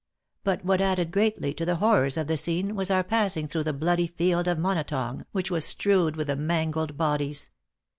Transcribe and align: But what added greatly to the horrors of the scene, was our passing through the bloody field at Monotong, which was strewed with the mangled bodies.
But 0.43 0.65
what 0.65 0.81
added 0.81 1.11
greatly 1.11 1.53
to 1.53 1.63
the 1.63 1.75
horrors 1.75 2.17
of 2.17 2.25
the 2.25 2.35
scene, 2.35 2.73
was 2.75 2.89
our 2.89 3.03
passing 3.03 3.47
through 3.47 3.65
the 3.65 3.71
bloody 3.73 4.07
field 4.07 4.47
at 4.47 4.57
Monotong, 4.57 5.27
which 5.31 5.51
was 5.51 5.63
strewed 5.63 6.15
with 6.15 6.25
the 6.25 6.35
mangled 6.35 6.97
bodies. 6.97 7.51